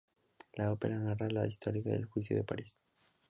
La 0.55 0.71
ópera 0.71 0.97
narra 0.97 1.29
la 1.29 1.45
historia 1.45 1.83
del 1.83 2.05
Juicio 2.07 2.35
de 2.35 2.43
Paris. 2.43 2.75